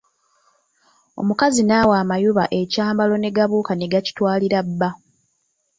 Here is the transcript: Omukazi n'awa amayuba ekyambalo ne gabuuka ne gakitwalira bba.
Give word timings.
Omukazi 1.21 1.61
n'awa 1.65 1.95
amayuba 2.03 2.43
ekyambalo 2.59 3.13
ne 3.17 3.29
gabuuka 3.35 3.73
ne 3.75 3.87
gakitwalira 3.91 4.59
bba. 4.67 4.89